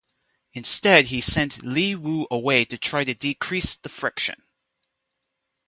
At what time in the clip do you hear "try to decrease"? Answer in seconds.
2.75-3.75